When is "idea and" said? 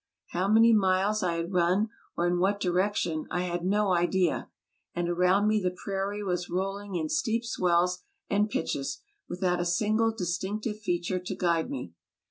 3.93-5.07